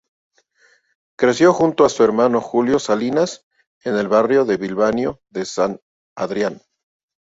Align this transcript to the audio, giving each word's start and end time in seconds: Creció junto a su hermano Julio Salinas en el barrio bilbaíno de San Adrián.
Creció 1.15 1.53
junto 1.53 1.85
a 1.85 1.89
su 1.89 2.03
hermano 2.03 2.41
Julio 2.41 2.79
Salinas 2.79 3.45
en 3.83 3.95
el 3.97 4.07
barrio 4.07 4.47
bilbaíno 4.47 5.19
de 5.29 5.45
San 5.45 5.79
Adrián. 6.17 6.59